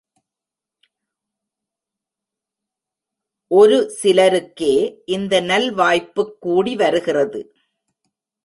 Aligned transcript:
ஒருசிலருக்கே 3.51 5.01
இந்த 5.05 5.41
நல்வாய்ப்புக் 5.41 6.37
கூடி 6.39 6.75
வருகிறது. 6.75 7.55